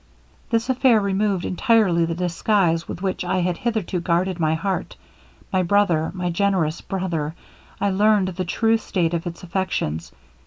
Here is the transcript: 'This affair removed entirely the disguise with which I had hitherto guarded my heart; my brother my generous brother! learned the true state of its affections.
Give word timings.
'This 0.49 0.67
affair 0.67 0.99
removed 0.99 1.45
entirely 1.45 2.05
the 2.05 2.15
disguise 2.15 2.87
with 2.87 3.03
which 3.03 3.23
I 3.23 3.41
had 3.41 3.57
hitherto 3.57 3.99
guarded 3.99 4.39
my 4.39 4.55
heart; 4.55 4.95
my 5.53 5.61
brother 5.61 6.09
my 6.15 6.31
generous 6.31 6.81
brother! 6.81 7.35
learned 7.79 8.29
the 8.29 8.43
true 8.45 8.79
state 8.79 9.13
of 9.13 9.27
its 9.27 9.43
affections. 9.43 10.11